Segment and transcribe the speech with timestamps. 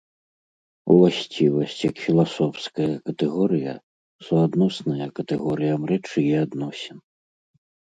[0.93, 3.71] Уласцівасць як філасофская катэгорыя
[4.25, 6.97] суадносная катэгорыям рэчы і адносін.